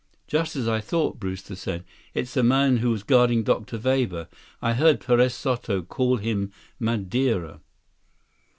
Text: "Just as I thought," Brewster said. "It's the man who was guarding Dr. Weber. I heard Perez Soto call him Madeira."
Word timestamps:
"Just 0.25 0.55
as 0.55 0.67
I 0.67 0.81
thought," 0.81 1.19
Brewster 1.19 1.55
said. 1.55 1.85
"It's 2.15 2.33
the 2.33 2.41
man 2.41 2.77
who 2.77 2.89
was 2.89 3.03
guarding 3.03 3.43
Dr. 3.43 3.77
Weber. 3.77 4.29
I 4.59 4.73
heard 4.73 4.99
Perez 4.99 5.35
Soto 5.35 5.83
call 5.83 6.17
him 6.17 6.51
Madeira." 6.79 7.61